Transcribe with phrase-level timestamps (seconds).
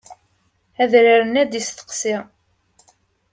[0.83, 2.15] Adrar-nni ad d-yesteqsi.